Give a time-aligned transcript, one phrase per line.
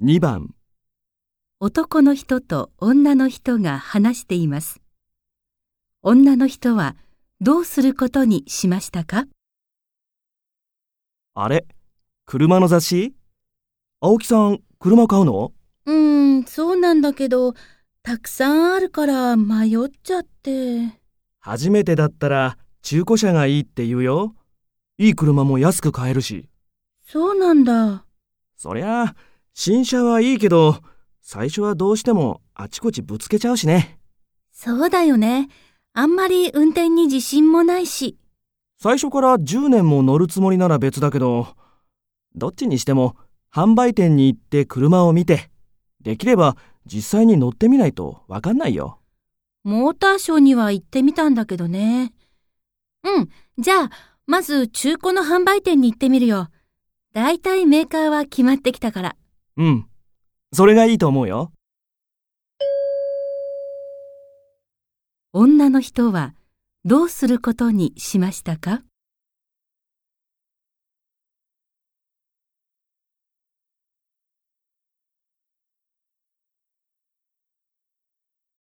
[0.00, 0.54] 2番
[1.58, 4.80] 男の人と女の人が話しています。
[6.02, 6.94] 女の人は
[7.40, 9.24] どうすることにしましたか？
[11.34, 11.66] あれ？
[12.26, 13.16] 車の雑誌？
[14.00, 15.52] 青木さん、車買うの？
[15.86, 17.54] うーん、そうなんだけど、
[18.04, 20.92] たくさんあるから迷っちゃって。
[21.40, 24.36] 初めてだったら中古車がいいって言うよ。
[24.96, 26.48] いい車も安く買えるし。
[27.04, 28.04] そうなんだ。
[28.56, 29.16] そりゃあ、
[29.60, 30.76] 新車はいいけど、
[31.20, 33.98] 最初はどうしてもあちこちぶつけちゃうしね。
[34.52, 35.48] そうだよね。
[35.94, 38.16] あんまり運転に自信もないし。
[38.80, 41.48] 最初から10年も乗るつもりなら別だけど、
[42.36, 43.16] どっちにしても
[43.52, 45.50] 販売店に行って車を見て、
[46.00, 46.56] できれば
[46.86, 49.00] 実際に乗ってみないとわかんないよ。
[49.64, 52.12] モーターショーには行ってみたんだけどね。
[53.02, 53.28] うん、
[53.58, 53.90] じゃあ、
[54.24, 56.48] まず中古の販売店に行ってみるよ。
[57.12, 59.16] だいたいメーカーは決まってきたから。
[59.58, 59.86] うん。
[60.52, 61.52] それがいいと思うよ。
[65.32, 66.34] 女の人は
[66.84, 68.82] どうすることにしましたか？